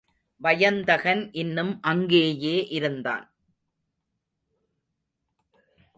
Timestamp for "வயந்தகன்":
0.41-1.29